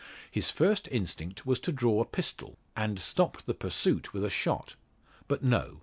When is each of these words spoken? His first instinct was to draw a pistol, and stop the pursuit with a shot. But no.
His 0.31 0.49
first 0.49 0.87
instinct 0.91 1.45
was 1.45 1.59
to 1.59 1.71
draw 1.71 2.01
a 2.01 2.05
pistol, 2.05 2.57
and 2.75 2.99
stop 2.99 3.43
the 3.43 3.53
pursuit 3.53 4.13
with 4.13 4.23
a 4.25 4.31
shot. 4.31 4.73
But 5.27 5.43
no. 5.43 5.79